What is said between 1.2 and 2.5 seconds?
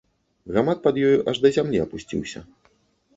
аж да зямлі апусціўся.